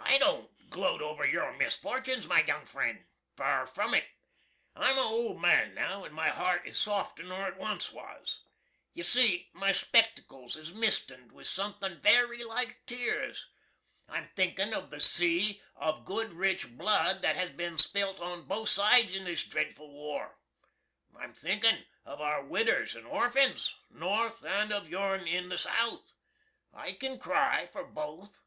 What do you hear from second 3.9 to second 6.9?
it. I'm a old man now, & my hart is